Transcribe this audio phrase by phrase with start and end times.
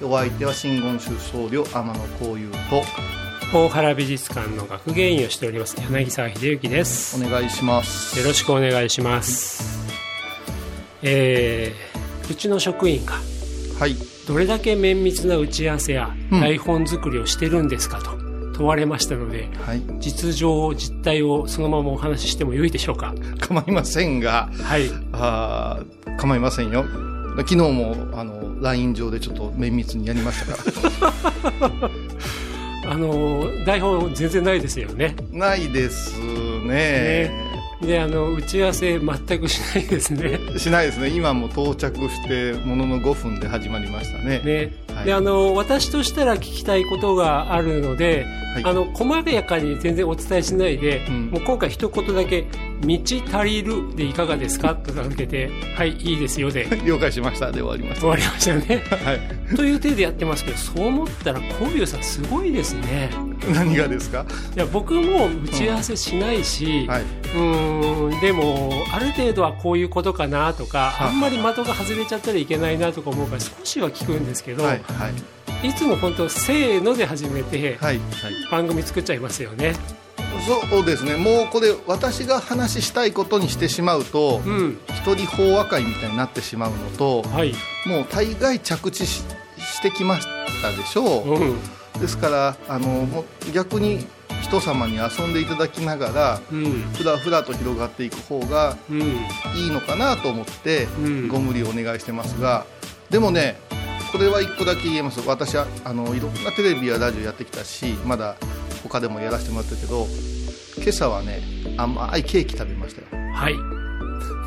[0.00, 2.50] お相手は真言宗僧侶天野幸雄
[3.50, 7.20] と大原美術館の学芸員をしております柳沢秀幸です。
[7.20, 8.16] お願いします。
[8.16, 9.88] よろしくお願いします。
[11.02, 13.14] えー、うちの職員が
[13.80, 13.96] はい。
[14.28, 16.40] どれだけ綿密な打ち合わせやうん。
[16.42, 18.12] 台本作りをしてるんですかと
[18.56, 19.82] 問われましたので、はい。
[19.98, 23.14] 実情実態をそのままお話ししてもよいでしょうか。
[23.40, 24.90] 構いませんがはい。
[25.12, 26.84] あー構いませんよ。
[27.38, 31.90] 昨日もあの LINE 上でちょっと綿密にやりましたから。
[32.90, 35.14] あの台本全然ないですよね。
[35.30, 37.30] ないですね。
[37.82, 40.38] であの打ち合わせ全くしないですね。
[40.58, 41.10] しないですね。
[41.10, 44.40] 今も到着してものの5分で始まりましたね。
[44.40, 45.04] ね、はい。
[45.04, 48.64] であの私としたら聞きたいことがあるので、はい。
[48.64, 51.26] あの細やかに全然お伝えしないで、うん。
[51.26, 52.46] もう今回一言だけ
[52.82, 52.98] 「道
[53.38, 54.74] 足りる」でいかがですか？
[54.74, 56.66] と名付けて「はいいいですよ」で。
[56.84, 57.50] 了解しました。
[57.52, 58.84] で終わりまし終わりましたよね。
[58.88, 59.56] たはい。
[59.56, 63.10] という体でやってますけどそう思ったらこういうさんすごいですね。
[63.54, 64.24] 何がですか？
[64.56, 67.02] いや僕も打ち合わせしないし、はい。
[67.02, 71.08] うーんでもある程度はこういうことかなとかはい。
[71.08, 74.80] あんまり的が外れちゃったらいけないなとか思うから少しは聞くんですけど、はい。
[74.86, 75.12] はい
[75.62, 77.78] いつも本当せーので始めて
[78.50, 79.74] 番組作っちゃいますよね。
[80.70, 84.78] そうですねもうこれ私が話したいことにしてしまうとうん。
[84.90, 87.54] 一人法話会みたいになってしまうのとはい。
[87.86, 89.24] もう大概着地し
[89.58, 90.26] してきまし
[90.62, 91.56] たでしょううん。
[92.00, 94.06] ですからあの逆に
[94.42, 96.64] 人様に遊んでいただきながらうん。
[96.94, 99.00] ふらふらと広がっていく方がうん。
[99.00, 102.64] いいのかなと思ってうんご無理をお願いしてますが
[103.10, 103.58] でもね
[104.12, 108.36] これは一個だけ言えます私はあのいろんなテレビやラジオやってきたしまだ
[108.82, 110.06] 他でもやらせてもらってるけど
[110.78, 111.42] 今朝はね
[111.76, 113.54] 甘いケーキ食べましたよはい。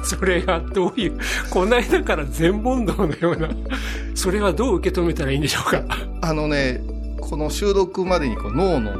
[0.04, 1.20] それがどういう、
[1.52, 3.50] この間から全問答のような、
[4.16, 5.84] それはどう受け止めたらいいんでしょうか？
[6.22, 6.82] あのね
[7.22, 8.92] この収録までにこう脳の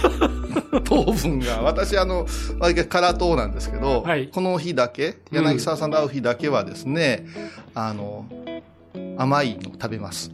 [0.84, 2.26] 糖分が私あの
[2.58, 7.26] 割と辛党なんですけど、はいこの日だけ柳沢さんと会う日だけはですね、
[7.74, 8.24] あの
[9.16, 10.30] 甘いの食べます。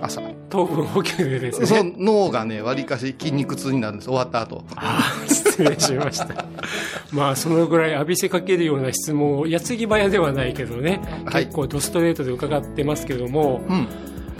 [0.00, 0.20] 朝。
[0.48, 1.94] 糖分補給でですそね。
[1.96, 4.06] の脳がねわりかし筋肉痛になるんです。
[4.06, 4.64] 終わった後。
[4.76, 6.46] ああ、失礼しました。
[7.12, 11.44] まあ、そのぐらい浴びせかけるような質問を、矢継ぎ早ではないけどね、はい。
[11.46, 13.88] 結構ドストレートで伺ってますけども、うん。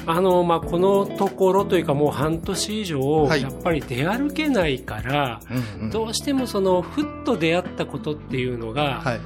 [0.07, 3.43] あの、まあ、このところというかもう半年以上、はい。
[3.43, 5.91] やっぱり出歩けないから、うんうん。
[5.91, 9.21] どうしてもその、ふっと出会ったことっていうのが、はい。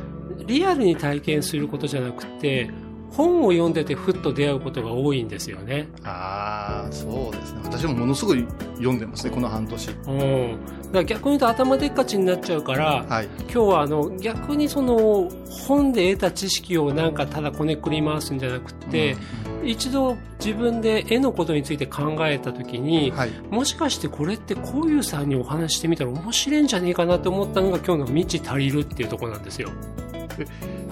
[0.46, 2.70] リアルに体験することじゃなくて、
[3.12, 5.88] 本を読んでてふっと出会うことが多いんですよね。
[6.02, 8.46] ああそうですね私もものすごい
[8.76, 10.58] 読んでますねこの半年うん。
[10.92, 15.30] だから逆に言うと頭でっかちになっちゃうから、はい今日はあの逆にその
[15.66, 19.16] 本で得た知識をなんかただこねくり回すんじゃなくて、
[19.62, 29.68] 一度自分で絵のことについて考えた時に、はいもしかしてこれってこういうさんにお話してみたら面白いんじゃねえかなと思ったのが今日の「未知足りる」っていうところなんですよ。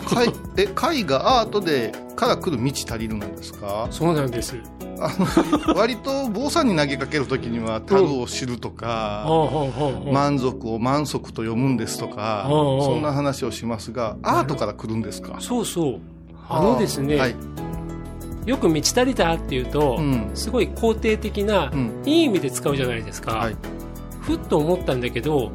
[0.07, 3.89] 貝え貝がアートでから来る道足りるなんですか？
[3.91, 4.57] そうなんです。
[5.03, 5.15] あ
[5.69, 9.27] の割と坊さんに投げかけるときには樽を知るとか、
[10.13, 15.37] 満足を満足と読むんですとか、そんな話をしますがアートから来るんですか？
[15.41, 16.01] そうそう。
[16.49, 16.63] あ。
[16.63, 17.37] のですね、はい。
[18.45, 20.31] よく満ち足りたっていうと、うん。
[20.35, 22.03] すごい肯定的な、うん。
[22.05, 23.37] いい意味で使うじゃないですか。
[23.37, 23.57] はい。
[24.21, 25.51] ふっと思ったんだけど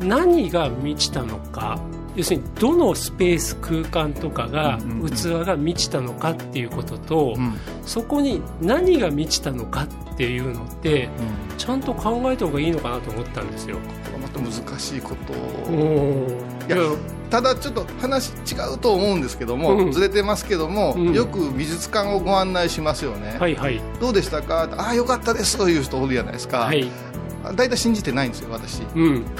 [0.00, 1.80] 何が満ちたのか
[2.14, 4.78] 要するにどのスペース空間とかが、
[5.10, 7.54] 器が満ちたのかっていうことと、うん。
[7.86, 11.56] そこに何が満ちたのかっていうのってうん。
[11.56, 13.78] ちゃんと考えた方がいいのかなと思ったんですよ。
[14.20, 15.32] また難しいこと。
[15.32, 16.76] いや
[17.30, 18.34] ただちょっと話違
[18.74, 19.92] うと思うんですけども、うん。
[19.92, 21.14] ずれてますけども、うん。
[21.14, 23.80] よく美術館をご案内しますよね、はいはい。
[24.00, 24.68] どうでしたか？
[24.76, 26.90] ああよかったですという人おるじゃないですか、はい。
[27.56, 28.82] 大体信じてないんですよ私。
[28.94, 29.24] うん。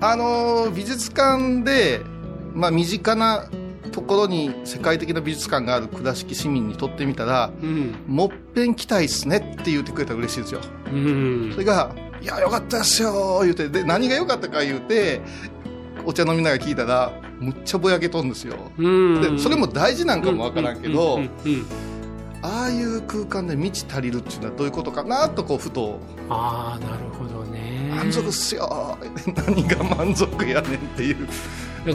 [0.00, 2.00] あの美術館で、
[2.54, 3.48] まあ、身近な
[3.92, 7.94] ところに世界的な美術館がある倉敷市民にとってみたらうん。
[8.06, 10.60] もっぺん来たいっすねって言ってくれたら嬉しいですよ
[10.92, 11.64] うんそれ。
[11.64, 15.20] が「いやよかったですよ」言うてで何が良かったか言うて
[16.04, 19.20] お茶飲みながら聞いたらむっちゃぼやけとんですようん。
[19.22, 21.20] でそれも大事なんかもわからんけど、
[22.42, 27.75] ああいう空間で満ち足りるっていうのはどういうことかなとこうふとああ、なるほどね。
[27.96, 28.98] 満足っすよ。
[29.46, 31.28] 何が満足やねんっていう。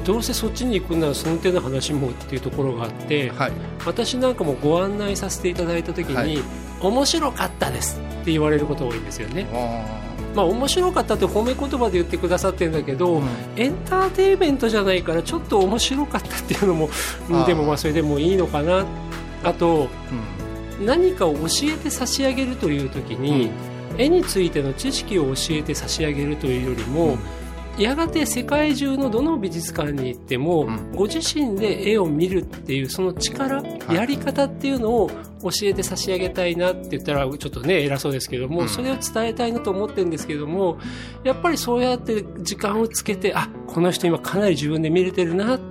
[0.06, 3.51] どうせそっちに行くならその手の話もっていうところがあって、はい。
[3.86, 6.42] 私なんかもご案内させていただいた時に、はい。
[6.81, 9.48] 面白かったですって言われることが多いんですよね。
[9.53, 13.27] あまあ面白かったって褒め言葉で言ってくださってるんだけど、うん。
[13.57, 16.89] エンターテインメントじゃないからちょっと面白かったっていうのも
[17.45, 18.86] でもまあそれでもいいのかな。
[19.44, 23.51] あとー何かを教えて差し上げるという時に、
[23.98, 27.18] 絵についての知識を教えて差し上げるというよりも、
[27.78, 30.92] やがて世界中のどの美術館に行っても、うん。
[30.92, 33.94] ご自身で絵を見るっていうその力、い。
[33.94, 35.10] やり方っていうのを
[35.42, 38.70] 教えて差し上げたいなって言ったらちょっとね偉そうですけども、うん。
[38.70, 40.78] それを伝えたいなと思ってるんですけども
[41.24, 45.70] やっぱりそうやって時間をつけてあこの人今かなり自分で見れてるなって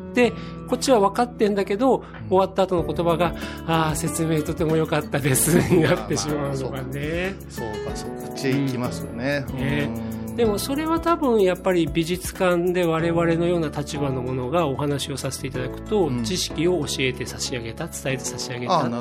[0.69, 3.35] こっちは分かってんだけど、終わった後の言葉が
[3.67, 7.35] ああ説明とても良かったですになってしまうのがね。
[7.49, 9.57] そうかそうこっちへ行きますよね,、うん。
[9.57, 9.91] ね。
[10.29, 10.37] うん。
[10.37, 16.25] でもそれは多分やっぱり美術館で我々のような立場のものがお話をさせていただくと、うん。
[16.25, 18.87] 知識を教えて差し上げた伝えて差し上げた。
[18.87, 18.93] っ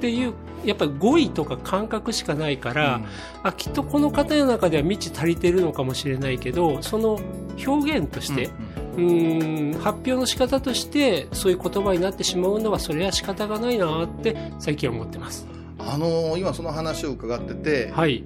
[0.00, 3.00] ていうやっぱり語彙とか感覚しかないから、
[3.42, 7.20] あきっとこの方の中では未知足りてるのかもしれないけどその
[7.64, 8.50] 表現としどて、
[8.96, 15.46] うーん発表の仕方としてそういう言葉になってしまうのはそれは仕方がないなって最近は思ってます。
[15.78, 18.24] あのー今その話を伺ってて、はい、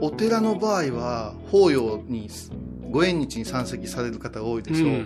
[0.00, 2.28] お寺の場合は法要に
[2.90, 4.96] ご縁日に参席される方が多いでしょう、うん。
[4.98, 5.04] い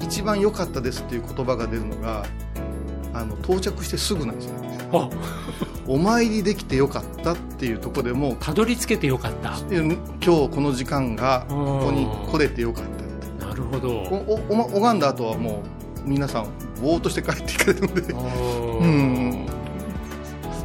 [0.00, 2.24] 一番良かったですっていう言葉が出るのが
[3.14, 4.52] あの到着してすぐなんですよ。
[4.92, 5.10] あ。
[5.86, 9.58] お参りできてよかったっていうところでもたどり着けてよかった。
[9.70, 13.01] 今日この時間がここに来れてよかった
[13.62, 13.90] るほど。
[13.90, 15.62] おお拝んだ後はも
[16.04, 16.46] う皆さん
[16.82, 18.00] ぼーっとして帰っていかれるんで。
[18.12, 18.16] う
[18.82, 19.51] うん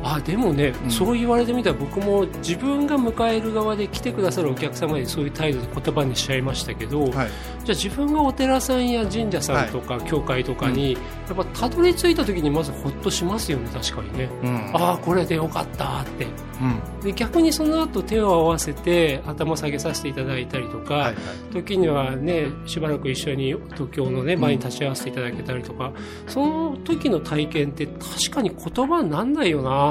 [0.03, 0.91] あでもね、うん。
[0.91, 7.11] そう言われてみたら僕も自分が迎える側で来てくださるお客様にそういう態度で言葉にしちゃいましたけど、はい。
[7.11, 7.27] じゃあ
[7.69, 10.99] 自分がお寺さんや神社さんとか教会とかに、や
[11.33, 14.71] っぱたどり着いた時にまずほっとしますよね確かにね、うん。
[14.73, 16.25] ああこれでよかったって。
[16.25, 17.01] うん。
[17.03, 21.15] で逆にその後手を合わせて頭下げさせていただいたりとか、はいはい。
[21.53, 25.91] 時にはねしばらく一緒に東京のね前に立ち会わせていただけたりとか、
[26.27, 29.86] その時の体験って確かに言葉になんないよな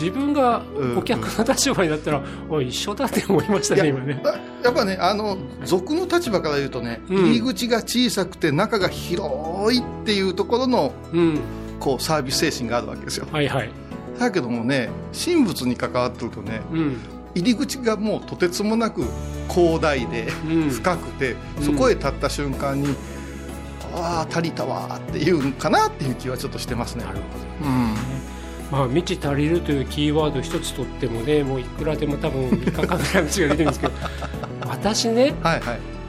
[0.00, 0.62] 自分が
[0.96, 4.22] お客の立場になったら、おい一緒だって思いましたね今ね。
[4.24, 7.16] あやっぱねあの俗の立場から言うとね、うん。
[7.26, 11.40] 入り口が小さくて中が広いっていうところのうん。
[11.78, 13.26] こうサービス精神があるわけですよ。
[13.30, 13.70] はいはい。
[14.18, 16.96] だけどもね神仏に関わってるとねうん。
[17.34, 19.04] 入り口がもうとてつもなく
[19.48, 20.70] 広大でうん。
[20.70, 21.64] 深くて、うん。
[21.64, 22.94] そこへ立った瞬間に、
[23.94, 27.04] ああ足りたわっていうんかなっていう気はちょっとしてますね。
[27.04, 27.22] なるほ
[27.66, 27.94] うん。
[27.94, 28.00] ど
[28.70, 33.92] まあ未知足りるというキーワード一つとってもねもういくらでも多分3日間ぐらい話が出てるんですけど
[34.68, 36.00] 私ねはいはい。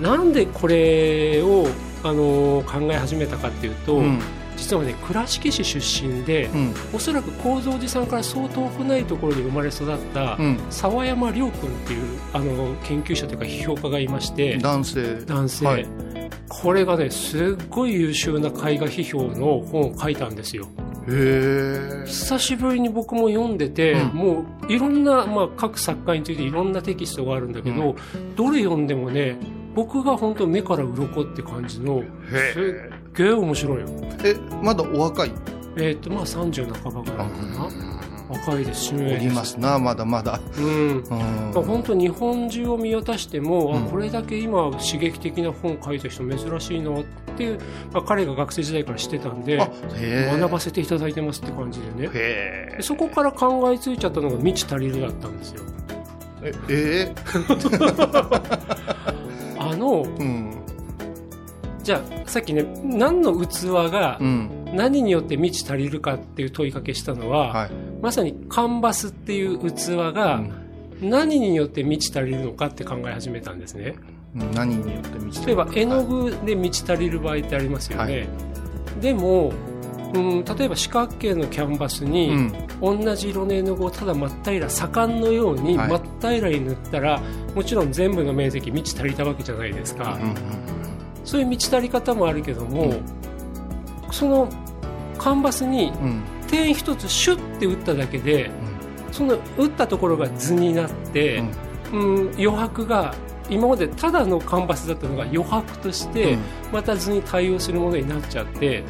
[0.00, 1.66] なんでこれを、
[2.04, 4.20] あの考え始めたかっていうと、うん。
[4.56, 6.74] 実はね倉敷市出身で、うん。
[6.92, 10.60] おそらく構造寺さんからそう遠くないところに生まれ育った、うん。
[10.70, 15.20] 沢山亮君っていうあの研究者というか批評家がいまして男性。
[15.26, 15.86] 男性、はい。
[16.48, 20.66] これがねすっごい優秀な絵画批評の本を書いたんですよ
[22.06, 24.16] 久しぶりに僕も読んでて、うん。
[24.16, 27.96] もういろんな、まあ、各作家についていろんなテキストがあるんだけど、
[28.36, 29.36] どれ読んでもね
[29.74, 32.02] 僕が本当目から鱗って感じの
[32.52, 33.86] すっげえ面白いよ。
[34.24, 35.32] えまだお若い？
[35.76, 37.97] えっ、とまあ30半ばぐらいかな
[38.28, 40.38] 若いですしおねりますなまだまだ。
[40.58, 40.98] うん。
[40.98, 41.52] うん。
[41.52, 43.86] 本当日本中を見渡しても、うん。
[43.86, 47.04] あこれだけ今刺激的な本書いた人珍しいなっ
[47.36, 47.58] ていう、
[47.92, 52.78] まあ、彼が学生時代から知ってたんで学ばせていただいてますって感じでね。
[52.80, 55.62] そこから考えついちゃったのが「未知足りる」だったんですよ。
[56.42, 57.14] ええ
[59.58, 60.54] あのーうん。
[61.82, 64.50] じゃあさっきね何の器がうん。
[64.74, 67.70] 何によって未知足りるかっていう問いかけしたのは、はい
[68.00, 70.40] まさにカンバスっていう器が
[71.00, 73.96] 何によって満ち足りるのかって考え始めたんですね。
[74.36, 74.52] うん。
[74.52, 78.28] 何によって満ちてる例えば絵の具で満ち足りる場合ってありますよね、
[79.00, 79.52] でも
[80.14, 82.30] うん、例えば四角形のキャンバスに、
[82.80, 83.04] うん。
[83.04, 85.88] 同じ色の絵の具をただ真っ平ら左官のようにはい。
[85.88, 87.20] 真っ平らに塗ったら、
[87.54, 90.34] もちろん全部の面積満ち足りたわけじゃないですか、うん
[91.24, 92.94] そういう満ち足り方もあるけども、
[94.10, 94.48] その
[95.18, 98.50] カンバスにうんうん点一つシュッて打っただけで
[99.12, 101.42] その打ったところが図になって、
[101.92, 102.30] うん。
[102.32, 103.14] 余白が
[103.50, 106.40] 今までただのカンバスだったのが余白として、うん。
[106.72, 108.84] また図に対応するものになっちゃって、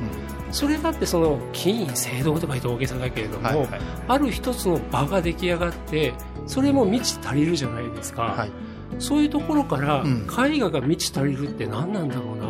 [0.50, 3.68] それだってその金銀青銅とか言って大げさだけれども、はいはい。
[4.08, 6.14] ある一つの場が出来上がって
[6.46, 8.50] それも満ち足りるじゃないですか、はい。
[8.98, 10.26] そういうところから、うん。
[10.26, 12.47] 絵画が満ち足りるって何なんだろうな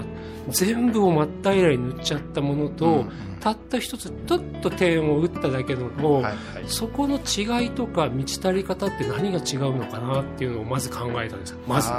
[0.50, 6.34] 全部を真っ平らに塗っちゃったものと、うんたった一つちょっと点を打っただけのも、はいはい。
[6.66, 11.58] そこの違いとか満ち足り方って何が違うのかなっていうのをまず考えたんですよ。
[11.66, 11.94] まずね。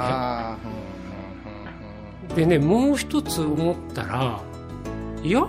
[2.34, 4.40] でねもう一つ思ったら
[5.22, 5.48] いや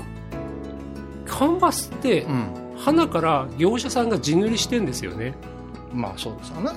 [1.26, 2.56] カンバスってうん。
[2.56, 5.36] うん花から業者さんが地塗りしてんですよね。
[5.56, 5.61] うん
[5.94, 6.72] まあそうですよね。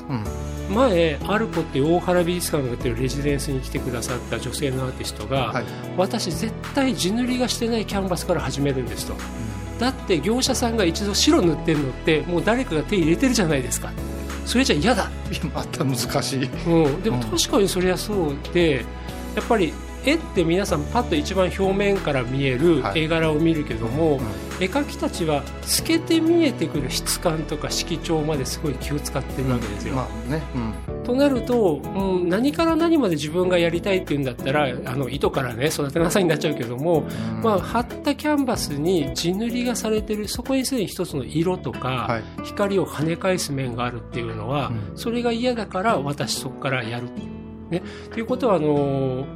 [0.68, 0.74] うん。
[0.74, 5.64] 前アルコって大原美術館がやってるレジデンスに来てくださった女性のアーティストが、はい。
[5.96, 9.14] 私絶対地塗りがしてないキャンバスから始めるんですと。
[9.78, 13.92] だって業者さんが一度白塗ってるのってもう誰かが手入れてるじゃないですか。
[14.46, 16.48] それじゃ嫌だ、いやまた難しい。
[16.66, 18.84] うん、でも確かにそれはそうで
[19.34, 19.72] やっぱり
[20.04, 23.04] 絵って皆さんパッと一番表面から見えるはい。
[23.04, 24.20] 絵柄を見るけども、うん。
[24.60, 30.42] 絵描きたちは透けて見えてくる質感とか色調まですごい気を使ってるわけですよ、まあね。
[30.54, 31.02] うん。
[31.02, 37.42] となると、うん、何から何まで自分がやりたいっていうんだったらあの糸からね育てなさいになっちゃうけども、うん。
[37.42, 42.22] まあ、貼ったキャンバスに地塗りがされてるそこにすでに一つの色とか、はい。
[42.44, 44.98] 光を跳ね返す面があるっていうのは、うん。
[44.98, 47.08] それが嫌だから私そこからやる。
[47.70, 47.82] ね、
[48.12, 49.26] ということはあの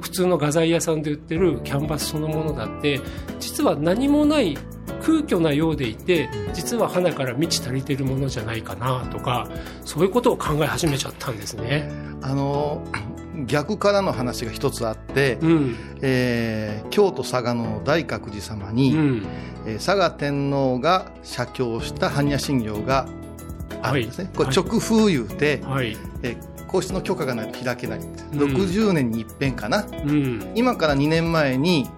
[0.00, 3.00] 普通の画材屋さんで売ってるキャンバスそのものだって
[3.38, 4.56] 実は何もない
[5.02, 9.48] 空虚なようでいて実は花から満ち足りてるものじゃないかなとか
[9.84, 11.90] そういうことを考え始めちゃったんですね。
[12.22, 12.84] あの
[13.46, 15.76] 逆からの話が一つあって、うん。
[16.02, 19.26] えー京都佐賀の大覚寺様に、うん。
[19.66, 23.08] えー佐賀天皇が写経した般若心経が
[23.82, 24.34] あるんですね、はい。
[24.36, 25.96] これ直風言うて、はい。
[26.22, 28.06] えー皇室の許可がないと開けないうん。
[28.54, 29.84] 60年に一遍かな。
[30.04, 30.52] うん。
[30.54, 31.88] 今から2年前に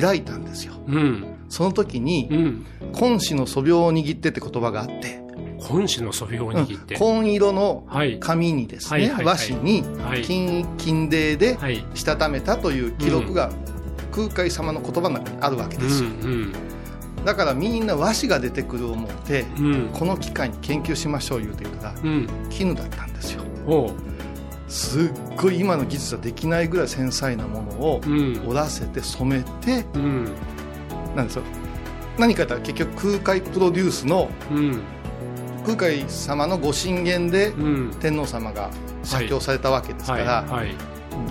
[0.00, 0.72] 開いたんですよ。
[0.86, 1.24] うん。
[1.50, 2.66] その時にうん
[2.98, 5.20] 「根子の素描を握って」って言葉があって、
[5.58, 7.00] 本紙の素描を握って、うん。
[7.00, 8.18] 紺色のはい。
[8.20, 10.22] 紙にですね、和紙にはい。
[10.22, 11.84] 金金泥ではい。
[11.94, 13.50] したためたという記録が
[14.12, 16.52] 空海様の言葉の中にあるわけうですよ、ん
[17.24, 19.66] だからみんな和紙が出てくる思ってうん。
[19.66, 22.28] うんこの機会に研究しましょう言うて言うたらうん。
[22.48, 23.92] 絹だったんですよおう。
[24.68, 28.40] すっごい今の技術はできないぐらい繊細なものをうん。
[28.46, 30.24] 織らせて染めてうん。
[31.16, 31.42] なんですよ
[32.18, 34.80] 何かというと結局空海プロデュースのうん。
[35.64, 37.90] 空海様のご神言でうん。
[38.00, 38.70] 天皇様が
[39.02, 40.74] 写経されたわけですかはいら、はい。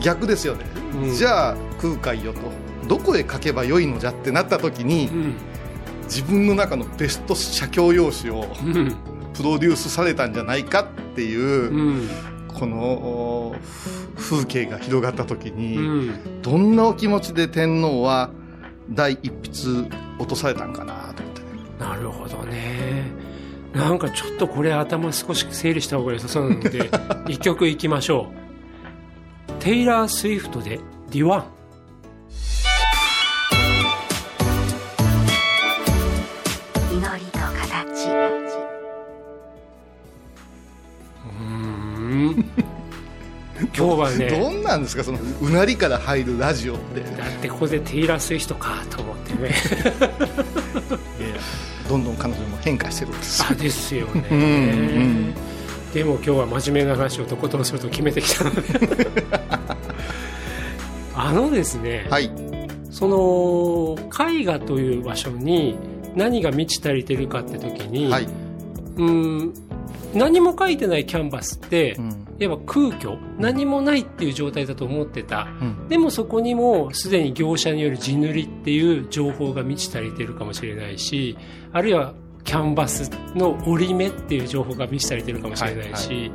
[0.01, 0.65] 逆ですよね、
[1.01, 1.15] うん。
[1.15, 2.39] じゃあ空海よと
[2.87, 5.33] どこへ書けばよいのじゃってなった時にうん。
[6.03, 8.95] 自分の中のベスト写経用紙をうん
[9.39, 12.09] プロデュースされたんじゃないかっていう、うん。
[12.49, 13.55] この
[14.17, 15.81] 風景が広がった時に、う
[16.11, 16.41] ん。
[16.41, 18.31] どんなお気持ちで天皇は
[18.89, 21.47] 第一筆落とされたんかなと思ってね。
[21.79, 23.05] なるほどね。
[23.73, 26.89] なんかちょっとこれ頭少し整理した方が良さそうなので
[27.31, 28.27] 一曲いきましょ
[29.47, 29.53] う。
[29.63, 30.81] テイラー・スウィフトで
[31.11, 31.43] 「ディワン」
[44.69, 47.01] なんですかそのうなりから入るラジオって。
[47.01, 49.49] だってここでテイラー・スウィフトかと思ってね。
[51.19, 51.29] いや
[51.89, 53.47] どんどん彼女も変化してるんですよ。
[53.51, 55.33] あですよね、うんうん。
[55.93, 58.61] でも今日は真面目な話をとことんすると決めてきたので。
[61.15, 62.31] あのですね、はい。
[62.91, 63.97] その
[64.29, 65.75] 絵画という場所に
[66.15, 68.27] 何が満ち足りてるかって時に、はい、
[68.97, 69.53] うん
[70.13, 72.25] 何も描いてないキャンバスって、うん。
[72.39, 75.47] いわば空虚何もないっていう状態だと思ってた。
[75.61, 75.87] うん。
[75.87, 81.37] でもそこにもすでに業者による地塗りっていう情報が満ち足りてるかもしれないし
[81.73, 82.13] あるいは
[82.43, 86.31] キャンバスの折り目っていう情報が満ち足りてるかもしれないし、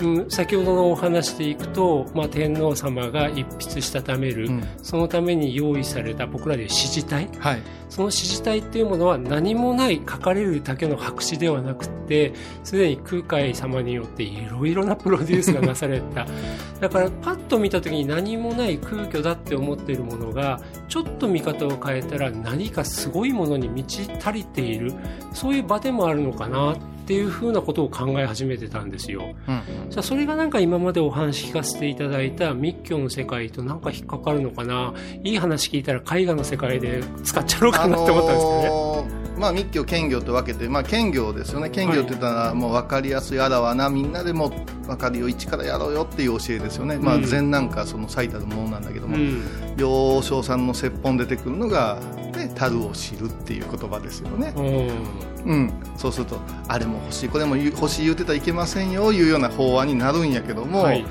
[0.00, 4.68] うん、先ほどのお話でいくと、まあ、天皇様が一筆したためる、うん。
[4.82, 7.28] そのために用意された僕らでいう詩字体。
[7.38, 7.62] はい。
[7.88, 12.32] その詩字体っていうものは何もない書かれるだけの白紙ではなくて
[12.64, 16.26] すでに空海様によっていろいろなプロデュースがなされた。
[16.80, 24.92] だからパッと見た時に何もない空虚だって思っているものがちょっと見方を変えたら何かすごいものに満ち足りている。
[25.32, 29.34] そういう場でもあるのかなっていうふうなことを考え始めてたんですよ。
[29.48, 34.94] うんそれがなんか今までお話聞かせていただいた密教の世界となんか引っかかるのかな？
[35.22, 38.68] いい話聞いたら絵画の世界で使っちゃろうかなって思ったんですけどね。
[38.68, 41.68] のーまあ、密教兼業と分けて、まあ、兼業ですよね。
[41.68, 44.50] 兼業って言ったらもう分かりやすいあらわなみんなでも
[44.86, 45.28] 分かるよ。
[45.28, 47.24] 一からやろうよっていう教えですよね、まあ、うん。
[47.24, 49.42] 禅なんかその最たるものなんだけども、うん。
[49.76, 51.98] 幼少さんの説本出てくるのが
[52.36, 55.52] 「ね、樽を知る」っていう言葉ですよね、うん。
[55.52, 56.38] うん、そうすると
[56.68, 57.28] あれも欲しい。
[57.28, 61.04] これも欲しい言うてたらいけませんよいうような法案になるんやけども、はい。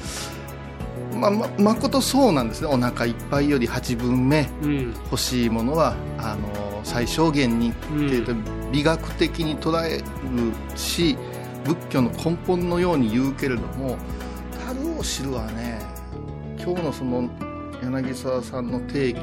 [1.15, 2.67] まあままことそうなんですね。
[2.67, 4.93] お腹いっぱいより8分目うん。
[5.11, 8.33] 欲しいものはあの最小限にっていうと
[8.71, 10.03] 美学的に捉える
[10.75, 11.17] し
[11.63, 13.97] 仏教の根本のように言うけれども
[14.67, 15.79] 「樽を知る」はね
[16.57, 17.29] 今日のその
[17.81, 19.19] 柳沢さんの定義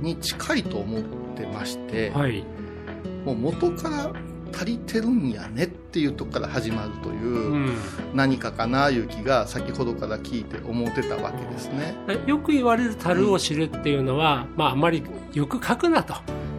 [0.00, 1.02] に近いと思っ
[1.36, 2.44] てまして、はい
[3.24, 4.12] もう元から
[4.54, 7.76] 足りてるんやねっていうとこから始まるという、うん
[8.14, 11.94] 何かかないう気が先ほどから聞いて思ってたわけですね。
[12.26, 15.02] よく言われる樽を知るっていうのは、まあ、あまり
[15.34, 16.14] よく書くなと。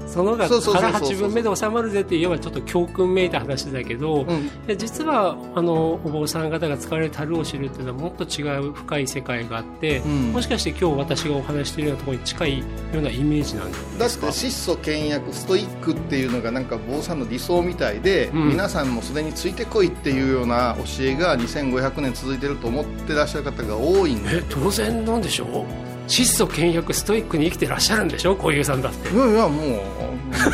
[0.07, 0.91] そのがそうそうそうそう。
[0.91, 4.65] 腹八分目で収まるぜって言えばちょっと教訓めいた話だけど、うん。
[4.65, 10.11] で実はあのお坊さん方が使われる樽を知るっていうのはもっと違う深い世界があって、うん。
[10.33, 14.27] もしかして今日私がお話しているようなところに近いようなイメージなんだっですか？
[14.27, 18.47] て質素倹約ストイックっていうのがなんか坊さんの理想みたいで、うん。
[18.49, 24.37] 皆さんもすでについてこいっていうような教えが2500年続いてると思ってらっしゃる方が多いんで。
[24.39, 25.86] え当然なんでしょう？
[26.07, 28.35] 質素倹約ストイックに生きてらっしゃるんでしょ？
[28.35, 29.13] 小遊さんだって。
[29.13, 29.61] いやいやもう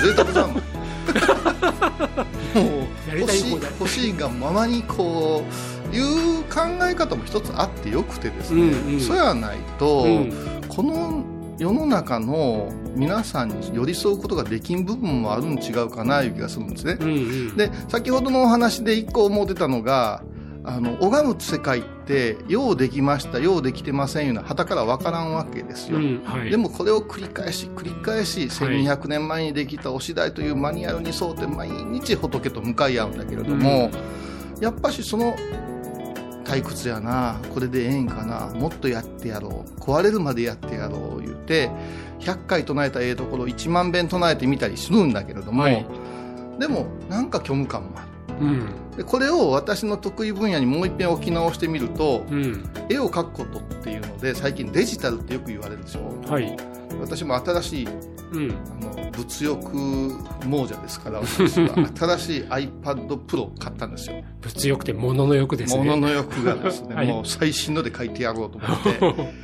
[0.02, 0.56] 贅沢だもん。
[0.56, 0.64] もう
[3.10, 3.72] やり欲しいたい放題。
[3.80, 5.44] 欲しいがままにこ
[5.92, 6.00] うい
[6.40, 9.00] う考え方も一つあってよくてですね、うんうん。
[9.00, 10.34] そやないと、うん。
[10.68, 11.24] この
[11.60, 16.98] 世の中の皆さんに寄り添うことができん部分もあるん違うかないう気がするんですね。
[17.00, 17.12] うんう
[17.54, 17.58] ん。
[17.58, 20.24] で先ほどのお話で一個思ってたのが
[20.64, 21.80] あの拝む世界。
[21.80, 26.50] ってようできましたようできてませんいうのは旗から分からんわけですよ、うんはい。
[26.50, 33.92] でもこれを繰り返し繰り返し1200年前にできたお次第というマニュアルに沿って毎日仏と向かい合うんだけれども、
[34.60, 35.36] やっぱしその
[36.44, 41.72] 退屈やなこれでええんかなもっとやってやろう壊れるまでやってやろう言って
[42.20, 45.86] 100回唱えたええところ1万遍唱えてみたりするんだけれども、はい。
[46.60, 48.68] でもなんか虚無感もあるうん。
[48.98, 52.64] でこれを私の得意分野にもう一遍置き直してみるとうん。
[52.90, 56.32] 絵を描くことっていうので最近デジタルってよく言われるでしょ？
[56.32, 56.56] はい。
[57.02, 57.88] 私も新しい
[58.32, 58.52] うん。
[58.82, 59.78] あの物欲
[60.50, 64.24] 亡者ですから私は新しい iPad Pro 買ったんですよ。
[64.42, 65.84] 物欲って物の欲ですね。
[65.84, 67.08] 物の欲がですね、はい。
[67.08, 68.90] もう最新ので書いてやろうと思って。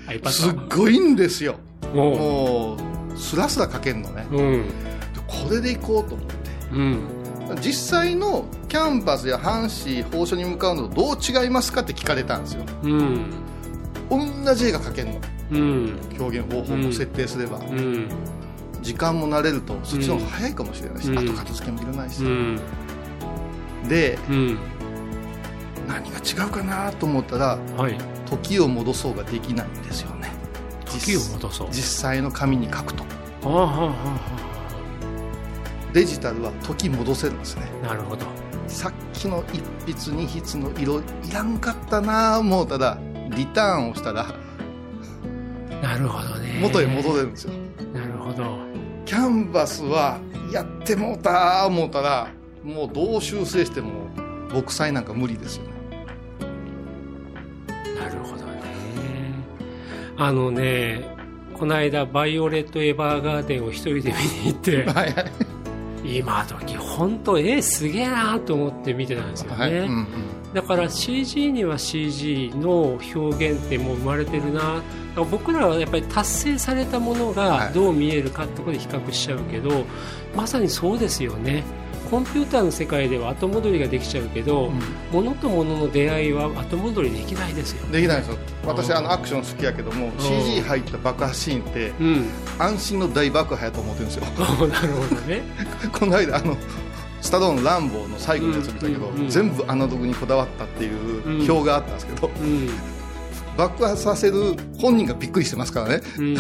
[0.20, 1.56] iPad すっごいんですよ。
[1.94, 2.78] もも
[3.14, 4.28] う、スラスラ書けるのね。
[4.32, 4.66] ううん
[5.28, 6.36] これでいこうと思って。
[6.74, 7.00] うん
[7.62, 12.64] 実際のキャンバスや半紙、宝書に向かうのとどう違いますかって聞かれたんですよ。
[12.84, 13.32] うん
[14.10, 15.22] 同じ絵が描けるの。
[15.52, 17.58] うん表現方法も設定すれば。
[17.58, 18.08] うん
[18.82, 22.24] 時間も慣れると、そっちの方が早いかもしれないし、うん後片付けもいらないし。
[22.24, 22.60] うん
[23.88, 24.58] で、うん
[25.88, 27.98] 何が違うかなと思ったら、はい
[28.30, 30.32] 時を戻そうができないんですよね。
[30.86, 33.04] 時を戻そう実際の紙に書くと。
[33.44, 34.49] ああはあは
[35.94, 37.64] デジタルは時戻せるんですね。
[37.84, 38.26] あなるほど。
[38.68, 43.00] さっきの一筆二筆の色いらんかったなあ思うたら
[43.36, 44.28] リターンをしたら
[45.82, 46.60] なるほどね。
[46.62, 47.54] 元へ戻れるんですよ。
[47.94, 48.60] なるほど。
[49.06, 50.20] キャンバスは
[50.52, 52.28] やってもうた思うたら
[52.64, 54.10] もうどう修正しても
[54.54, 55.70] 木彩なんか無理ですよね。
[58.00, 58.62] なるほどね。
[60.18, 61.18] あのね
[61.58, 65.49] この間バイオレット・エヴァーガーデンを一人で見に行ってはいはい
[66.04, 70.08] 今時本当絵すげえなと思って見てたんですよね、はい、うんうん、
[70.54, 74.82] だから CG には CG の表現ってもう生まれてるな。
[75.32, 77.36] 僕らはやっぱり達成されたものはい。
[77.36, 79.86] がどう見えるかってところで比較しちゃうけど、
[80.36, 81.64] まさにそうですよね
[82.10, 84.72] コンピューターの世界では後戻りができちゃうけど、
[85.12, 87.86] 物と物の出会いは後戻りできないですよ。
[87.88, 88.38] ねできないですよ。
[88.66, 92.26] 私あのアクション好きやけども CG 入った爆破シーンってうん。
[92.58, 94.26] 安心の大爆破やと思ってるんですよ。
[94.68, 95.42] なるほどね。
[95.94, 96.58] この間あの
[97.22, 99.30] スタローンの「ランボー」の最後のやつ見たけど、うんうんうん。
[99.30, 101.52] 全部アナログにこだわったっていううん。
[101.52, 102.70] 表があったんですけど、うん。
[103.58, 106.02] 爆破させる本人がびっくりしてますからね。
[106.18, 106.38] うん。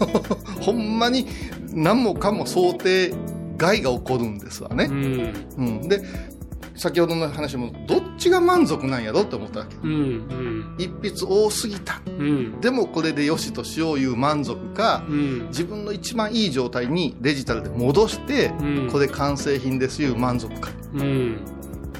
[0.60, 1.26] ほんまに
[1.72, 3.12] 何もかも想定
[3.60, 5.34] 外が起こるんですわね、うん。
[5.58, 5.88] うん。
[5.88, 6.00] で
[6.76, 9.76] 先ほどの話もどっちが満足なんやろって思ったわけ。
[9.76, 10.74] うんうん。
[10.78, 12.00] 一筆多すぎた。
[12.06, 12.60] うん。
[12.62, 15.48] でもこれでよしとしよういう満足かうん。
[15.48, 18.88] 自分の一番いい状態にデジタルで戻して、うん。
[18.90, 20.70] これ完成品ですいう満足か。
[20.94, 21.44] うん。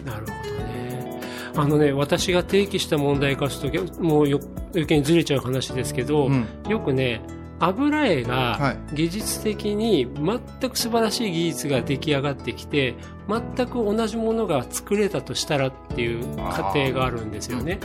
[0.06, 1.20] なるほどね。
[1.56, 6.46] あのね私が提起した問題化するともうよ余計にずれちゃう話ですけど、うん。
[6.68, 7.20] よくね
[7.60, 8.94] 油絵はがい。
[8.94, 12.94] 技術的に全く素晴らしい技術が出来上がってきて
[13.28, 17.78] 全く同じものが作れたとしたらっていう過程があるんですよね。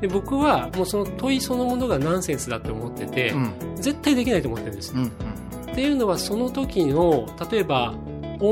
[0.00, 3.52] で僕はもうその問いそのものがナンセンスだと思ってて、うん。
[3.76, 4.94] 絶対できないと思ってるんです。
[4.94, 5.00] よ。
[5.00, 5.06] うん。
[5.06, 7.94] っていうのはその時の例えば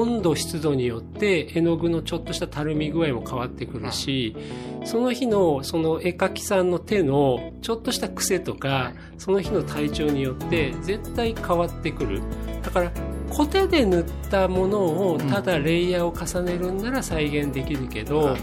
[0.01, 4.35] 温度湿度によって絵の具のちょっとしたたるみ具合も変わってくるし
[4.85, 12.23] その日のその絵描きさんの手のちょっとした癖とかその日の体調によって絶対変わってくる。
[12.63, 12.93] だから
[13.31, 14.79] コテで塗ったもの
[15.13, 18.37] をただレイヤーを重ねるんなら再現できるけど、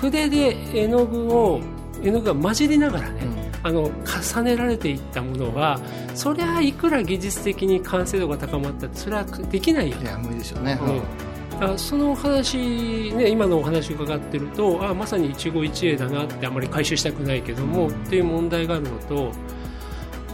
[0.00, 1.60] 筆で絵の具を
[2.02, 3.22] 絵の具が混じりながらね、
[3.62, 3.90] あの
[4.34, 5.80] 重ねられていったものは
[6.14, 11.64] そりゃいくら技術的に完成度が高まったってそれはできないよいや無理でしょうね、うん。
[11.64, 19.32] あその話、ね、今のお話伺ってるとあまさに一期一会だなってあまり回収したくないけども、っていう問題があるのと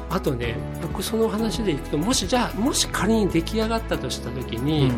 [0.08, 4.92] あとね僕その話でいくともしじゃあもし仮に出来上がったとした時に、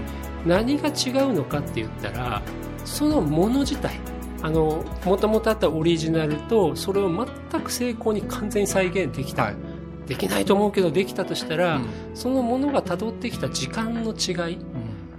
[0.47, 2.43] 何が違うのかって言ったら
[2.85, 3.99] そのもの自体
[4.43, 7.11] あのもともとあったオリジナルとそれを
[7.51, 9.57] 全く成功に完全に再現できた、はい。
[10.07, 11.87] できないと思うけどできたとしたら、うん。
[12.15, 14.57] そのものが辿ってきた時間の違い。
[14.57, 14.78] うん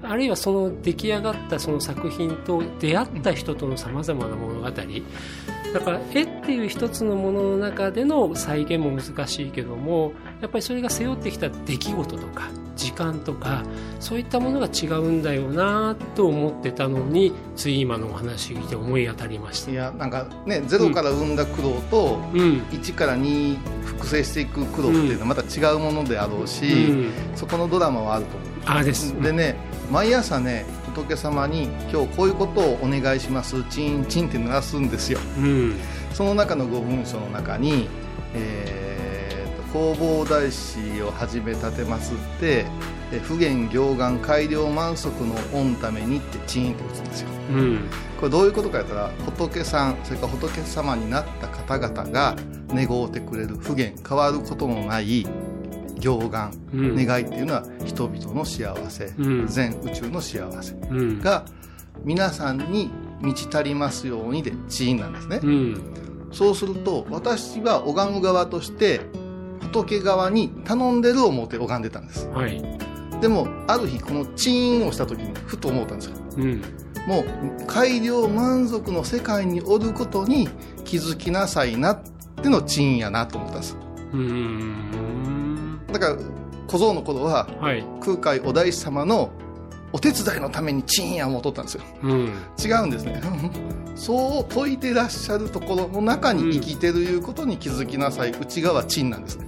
[0.09, 4.69] あるいはその出来上がったその作品と出会った人とのさまざまな物語。
[5.73, 13.63] だから絵っていう一つのものの中での再現も難しいけどもやっぱりそれが背負ってきた出来事とか時間とか
[13.99, 19.71] そういったものが違うんだよなと思ってたのについ今のお話聞いて思い当たりました。
[19.71, 22.61] いやなんかねゼロから生んだ苦労と、うん。
[22.71, 27.11] 1から2複製していく苦労っていうのはまた違うものであろうし、うん。
[27.35, 28.49] そこのドラマはあると思う。
[28.65, 29.13] あです。
[29.21, 29.55] でね
[29.91, 35.19] 毎朝ね仏様に今日こういうことをお願いしますチンチンって鳴らすんですよ。
[35.37, 35.75] うん。
[36.13, 37.87] その中の5文書の中に、
[38.33, 42.65] えーと弘法大師をはじめ立てますって
[43.11, 47.29] え不言行願改良満足の御のためにってチーンって打つんですよ。
[47.51, 47.89] うん。
[48.19, 52.35] これどういうことかやったら仏さんそれから仏様になった方々が
[52.69, 55.25] 願うてくれる不言変わることのない
[55.99, 57.05] 行願、うん。
[57.05, 59.47] 願いっていうのは人々の幸せ、うん。
[59.47, 61.19] 全宇宙の幸せうん。
[61.19, 61.45] が
[62.03, 62.89] 皆さんに
[63.21, 65.93] 満ち足りますようにでチーンなんですね、うん。
[66.31, 69.01] そうすると私は拝む側として
[69.61, 72.27] 仏側に頼んでる思って拝んでたんです。
[72.29, 72.61] はい。
[73.21, 76.17] でもある日このチーンをした時にふと思ったんですよ。
[76.37, 76.61] うん。
[77.07, 80.47] もう改良満足の世界におることに
[80.85, 82.01] 気づきなさいなっ
[82.41, 83.77] てのチーンやなと思ったんです
[84.13, 85.38] うん
[85.91, 86.17] だから
[86.67, 87.83] 小僧の頃ははい。
[88.01, 89.31] 空海お大師様の
[89.91, 91.83] お手伝いのためにチーンや思っとったんですよ。
[92.03, 92.33] うん。
[92.63, 93.21] 違うんですね。
[93.95, 99.47] そう説いてらっしゃるところの中に生きてるいうことに気づきなさい、内側チンなんですね。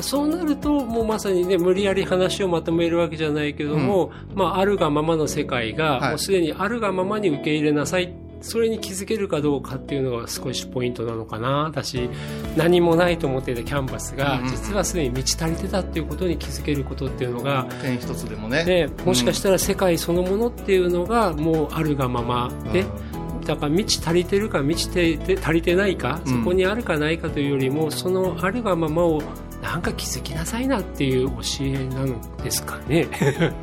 [0.00, 6.10] そうなると、もうまさにね、無理やり話をまとめるわけじゃないけども、まあ、あるがままの世界が、はい。
[6.10, 8.12] もうすでにあるがままに受け入れなさい。
[8.44, 11.64] それに気づけるかどうかっていうのが少しポイントなのかな。
[11.64, 12.10] 私、
[12.56, 18.64] 何もないと思っていたキャンバスが、実はすでに満ち足りてたっていうことに気づけることっていうのが、点一つでもね。
[18.64, 23.40] ね、もしかしたら世界そのものっていうのが、もうあるがままで、うん。
[23.46, 26.40] だから満ち足りてるか満ちてて足りてないか、うん。
[26.40, 29.22] そこにあるかないかというよりもそのあるがままを
[29.62, 33.08] なんか気づきなさいなっていう教えなのですかね。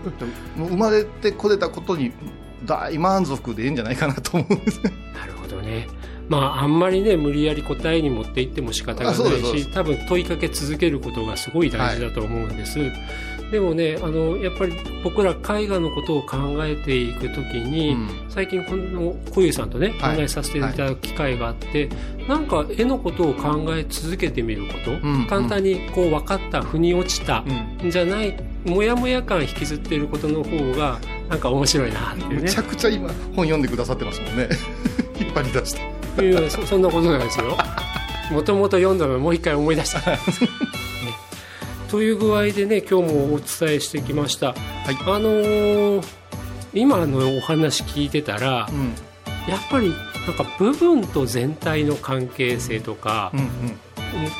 [0.58, 2.12] 生まれてこれたことに
[2.66, 4.82] 大満足でいいんじゃないかなと思うんです。
[4.84, 5.88] ねなるほどね。
[6.30, 12.80] まああんまりね無理やり答えに持っていっても仕方がないし多分問いかけ続けることがすごい大事だと思うんです。
[13.52, 18.10] でもねあのやっぱり僕ら絵画のことを考えていくときに、うん。
[18.30, 20.22] 最近この小遊さんとね考はい。
[20.22, 21.90] えさせていただく機会があって、
[22.30, 25.28] なんか絵のことを考え続けてみること、ん。
[25.28, 27.44] 簡単にこう分かった腑に落ちた、
[27.82, 27.92] うん。
[27.92, 32.42] じゃないもやもや感引きずっていることの方がなんか面白いなっていうね。
[32.44, 34.50] めちゃくちゃ今本読んでくださってますもんね。
[35.20, 35.76] 引っ張り出し
[36.18, 36.30] て。
[36.30, 37.58] いやそそんなことないですよ。
[38.32, 40.20] もともと読んだのをもう一回思い出した、ね
[41.90, 44.98] という具合でね今日もお伝えしてきました、はい。
[45.06, 46.04] あのー
[46.74, 48.94] 今のお話聞いてたら、うん。
[49.48, 49.90] やっぱり
[50.26, 53.76] なんか部分と全体の関係性とかう、ん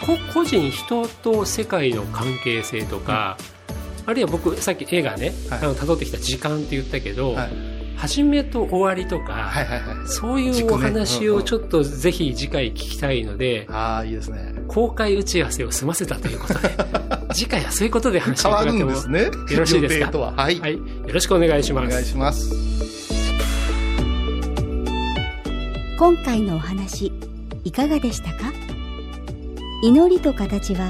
[0.06, 3.38] こ個人人と世界の関係性とか、
[4.06, 5.60] あるいは僕さっき映画ね、はい。
[5.60, 7.50] あの辿ってきた時間って言ったけど、うんはい。
[7.98, 10.08] 始めと終わりとか、はいはいはい。
[10.08, 14.56] そういうお話をちょっとぜひ次回聞きたいので、ああいいですね。
[14.68, 16.72] 公開打ち合わせを済ませたということで、
[17.32, 19.26] 次回はそういうことで話を伺ってもんですね。
[19.26, 20.18] よろしいですか？
[20.18, 20.34] は。
[20.34, 20.80] はい、はい、よ
[21.14, 21.88] ろしくお願いします。
[21.88, 22.52] お願いします。
[26.00, 27.14] 今回のお話
[27.64, 28.52] いかがでしたか？
[29.84, 30.90] 祈りと形は